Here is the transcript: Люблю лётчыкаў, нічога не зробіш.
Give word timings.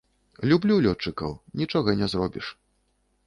Люблю 0.51 0.77
лётчыкаў, 0.85 1.35
нічога 1.63 1.95
не 2.01 2.07
зробіш. 2.13 2.45